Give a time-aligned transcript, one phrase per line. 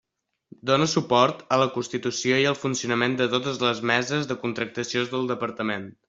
[0.67, 5.29] Dóna suport a la constitució i el funcionament de totes les meses de contractacions del
[5.33, 5.87] Departament.